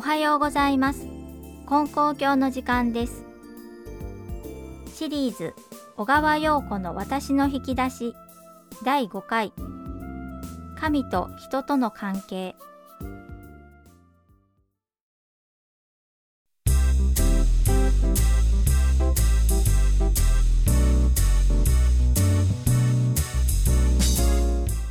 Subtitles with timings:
[0.00, 1.06] おはようございます。
[1.66, 3.22] 金光教の時間です。
[4.94, 5.52] シリーズ
[5.94, 8.14] 小川陽子の私の引き出し。
[8.82, 9.52] 第5回。
[10.78, 12.56] 神と人との関係。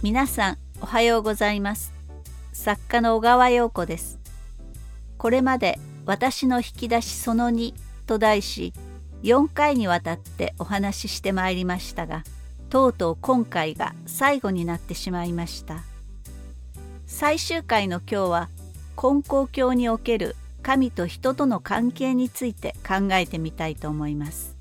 [0.04, 1.96] 皆さんおはようございます。
[2.54, 4.19] 作家の小川陽子です。
[5.20, 7.74] これまで私の引き出しその2
[8.08, 8.74] と題し
[9.22, 12.24] 4回にわたってお話ししてまいりましたが
[12.70, 15.84] とうとう今回が最後になってしまいました。
[17.06, 18.50] 最終回の今日は
[18.96, 24.56] 根高教における神と人との関係について考えてみたいと思います。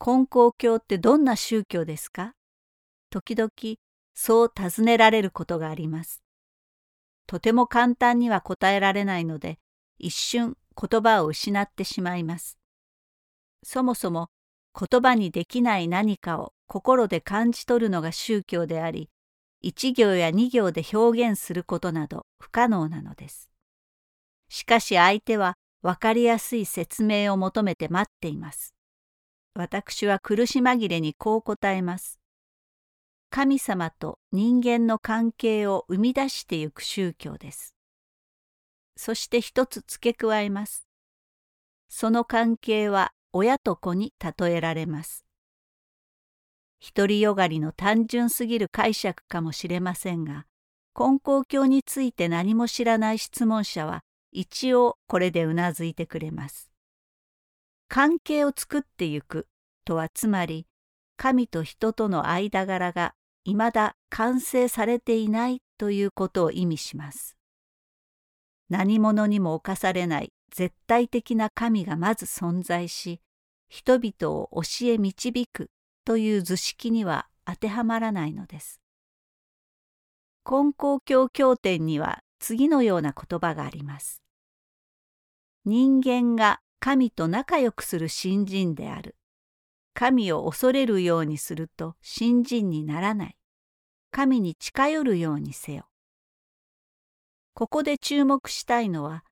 [0.00, 2.32] 根高教ってどんな宗教ですか？
[3.10, 3.50] 時々
[4.14, 6.22] そう尋ねられることがあります。
[7.28, 9.58] とても簡単には答えられないので
[9.98, 12.58] 一瞬言葉を失ってしまいます。
[13.62, 14.30] そもそも
[14.74, 19.10] 言葉にできない何かを心で感じ取るのが宗教であり
[19.60, 23.50] 一行や二行で表現することなど不可能なのです。
[24.48, 28.74] しかし相手は分かりやすい説明を求めて待っています。
[29.54, 32.17] 私は苦し紛れにこう答えます。
[33.30, 37.74] 神様と人間の関係を生み出してゆく宗教です。
[38.96, 40.88] そして一つ付け加えます。
[41.88, 45.24] その関係は親と子に例えられます。
[46.94, 50.46] 独りよがりの単純すぎる解釈かもしれませんが、
[50.98, 56.70] 根高教について何も知らない質問者は一応これでうなずいてくれます。
[57.88, 59.48] 関係を作ってゆく
[59.84, 60.66] とはつまり
[61.18, 63.12] 神と人との間柄が
[63.44, 67.36] いまだ完成されていないということを意味します。
[68.70, 73.20] 何者にも侵されない絶対的な神がまず存在し
[73.68, 75.70] 人々を教え導く
[76.04, 78.80] という図式には当てはまらないのです。
[80.48, 84.22] 根高教経典には次のような言葉があります。
[85.64, 89.17] 人間が神と仲良くする新人である。
[89.98, 93.36] 神を恐れるようにすると新人にならない。
[94.12, 95.88] 神に近寄るようにせよ。
[97.52, 99.24] ここで注目したいのは、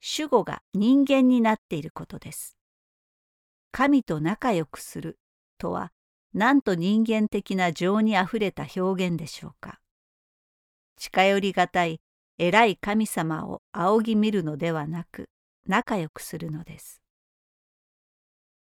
[0.00, 2.56] 主語が人間になっていることです。
[3.72, 5.18] 神と仲良くする
[5.58, 5.92] とは、
[6.32, 9.80] なんと人間的な情にあふれた表現でしょうか。
[10.96, 12.00] 近寄りがたい
[12.38, 15.28] 偉い神様を仰ぎ見るのではなく、
[15.66, 17.02] 仲良くするのです。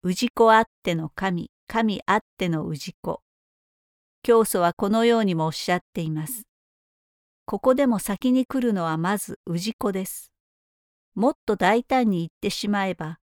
[0.04, 3.22] 氏子あっての神、神あっての氏子。
[4.22, 6.44] 教祖はこのようにもおっしゃっています。
[7.46, 10.32] ここでも先に来るのはまず氏子です。
[11.16, 13.18] もっと大胆に言ってしまえば、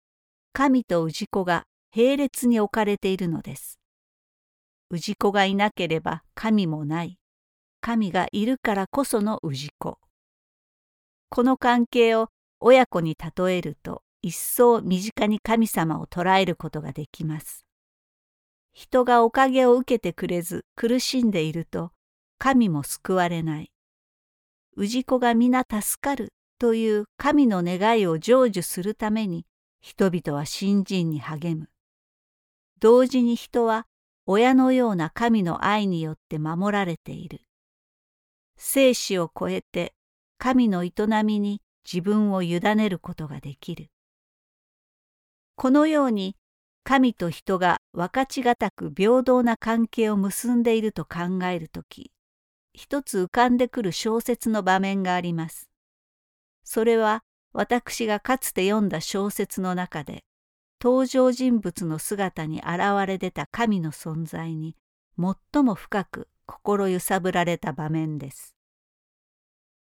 [0.54, 3.78] 神と氏子が並列に置かれているのです。
[4.94, 7.18] 氏子がいなければ神もない。
[7.82, 10.00] 神がいるからこその氏子。
[11.30, 12.30] この関係を
[12.62, 17.66] 親子に例えると一層身近に神様を捉えることができます。
[18.74, 21.92] 人がおかげを受けてくれず苦しんでいると
[22.38, 23.72] 神も救われない。
[24.78, 29.46] 氏子が皆助かるという神の願いを成就するために
[29.82, 31.70] 人々は信心に励む。
[32.80, 33.88] 同時に人は
[34.26, 37.42] 親のような神の愛によって守られている。
[38.56, 39.94] 生死を超えて
[40.38, 40.92] 神の営
[41.24, 43.90] みに自分を委ねることができる。
[45.62, 46.36] このように
[46.84, 52.12] 神と人が分かちがたく平等な関係を結んでいると考えるとき、
[52.74, 55.70] 一つ浮かんでくる小説の場面があります。
[56.64, 57.22] それは
[57.54, 60.24] 私がかつて読んだ小説の中で、
[60.82, 64.76] 登場人物の姿に現れ出た神の存在に
[65.20, 68.56] 最も深く心揺さぶられた場面です。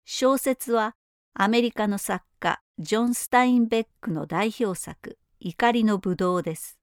[0.05, 0.97] 小説は
[1.33, 6.79] アメリカの作家ジョン・スタインベックの代表作「怒りのぶどう」です。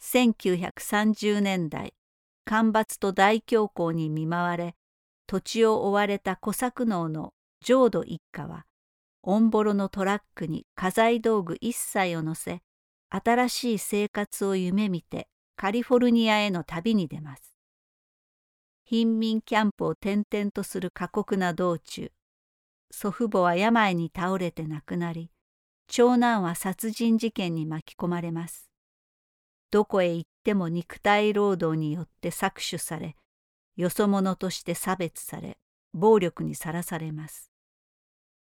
[0.00, 1.94] 1930年代
[2.44, 4.76] 干ばつと大恐慌に見舞われ
[5.26, 8.66] 土地を追われた小作農の浄土一家は
[9.22, 12.62] オンボロのトラックに家財道具一切を乗せ
[13.08, 17.56] 新しい生活を夢見てカリフォルニアへの旅に出ます。
[18.84, 22.12] 貧民キャンプを転々とする過酷な道中
[22.90, 25.32] 祖父母は病に倒れて亡くなり、
[25.88, 28.70] 長男は殺人事件に巻き込まれます。
[29.70, 33.16] どこへ行っても肉体労働によって搾取され、
[33.76, 35.58] よそ者として差別され、
[35.92, 37.50] 暴力にさらされます。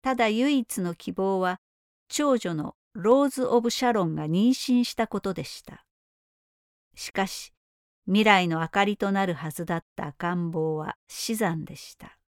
[0.02, 1.60] ただ唯一の希望は
[2.08, 5.84] 長女のローズ・オブ・シャロンが妊娠したことでした。
[6.94, 7.52] しかし
[8.06, 12.18] 未来の明かりとなるはずだった赤ん坊は死産でした。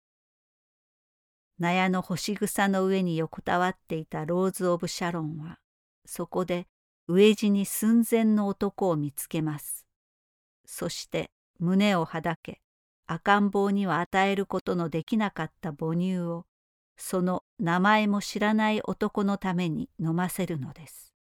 [1.58, 5.58] 納屋の干し草の上に横たわっていたローズ・オブ・シャロンは
[6.04, 6.66] そこで
[7.08, 9.86] 飢え死に寸前の男を見つけます。
[10.66, 12.60] そして胸をはだけ
[13.06, 16.44] 赤ん坊には与えることのできなかった母乳を
[16.96, 21.14] その名前も知らない男のために飲ませるのです。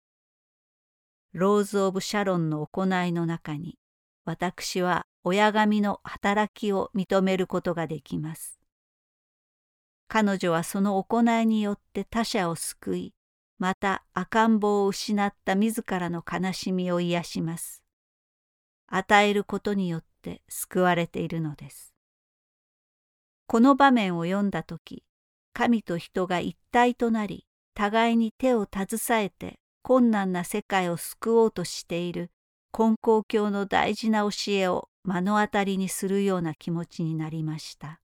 [1.32, 3.78] ローズ・オブ・シャロンの行いの中に
[4.24, 8.63] 私は親神の働きを認めることができます。
[10.08, 13.14] 彼女はその行いによって他者を救い、
[13.58, 17.82] また赤ん坊を失った自らの悲しみを癒します。
[18.86, 21.94] 与えることによって救われているのです。
[23.46, 25.04] この場面を読んだ時、
[25.52, 32.30] 神と人が一体となり、互いに手を携えて困難な世界を救おうとしている
[32.76, 38.00] 根高教の大事な教えを目の当たりにするような気持ちになりました。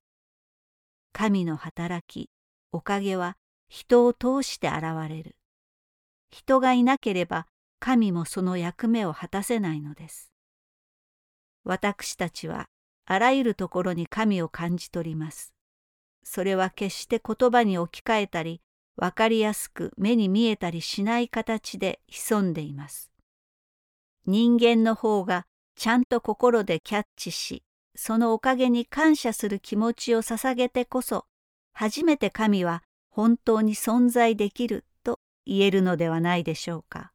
[1.13, 2.31] 神の働き、
[2.73, 3.37] おかげは
[3.69, 5.37] 人を通して現れる。
[6.31, 7.47] 人がいなければ
[7.79, 10.33] 神もその役目を果たせないのです。
[11.65, 12.67] 私たちは
[13.07, 15.53] あらゆるところに神を感じ取ります。
[16.23, 18.61] それは決して言葉に置き換えたり、
[18.97, 23.11] わかりやすく目に見えたりしない形で潜んでいます。
[24.27, 27.65] 人間の方がちゃんと心でキャッチし、
[27.97, 31.27] そのおかげに感謝する気持ちを捧げてこそ、
[31.73, 37.13] 初めて神は本当に存在できると言えるのではないでしょうか。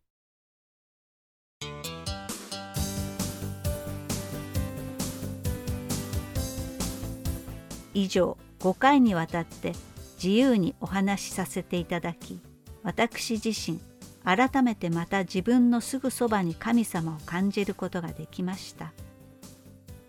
[7.94, 9.74] 以上5回にわたって
[10.22, 12.42] 自由にお話しさせていただき
[12.84, 13.80] 私自身
[14.24, 18.92] 改めてまた自分のすぐそばに神様を感じることができました。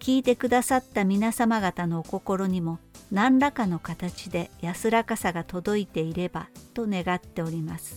[0.06, 2.78] 聞いてくださった皆様方のお心にも
[3.10, 7.96] 何らかの形で安らかさが届いていればと願っております。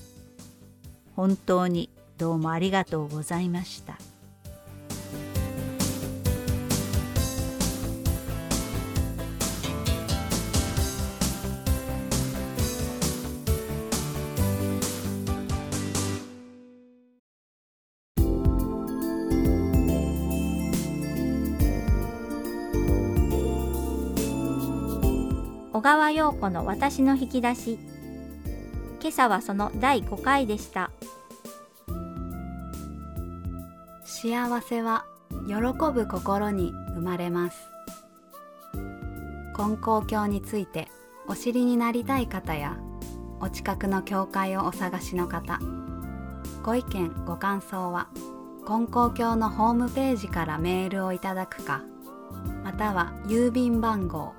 [1.15, 3.99] 本当にどうもありがとうございました。
[25.79, 27.79] 小川陽子の私の引き出し。
[28.99, 30.91] 今朝はその第5回でした。
[34.03, 35.05] 幸せは
[35.47, 35.55] 喜
[35.93, 37.57] ぶ心に生まれます。
[39.55, 40.89] 金光教について
[41.29, 42.77] お知りになりたい方や
[43.39, 45.61] お近くの教会をお探しの方
[46.61, 48.09] ご意見ご感想は
[48.67, 51.83] 金光教のホームページからメールをいただくか
[52.65, 54.38] または郵便番号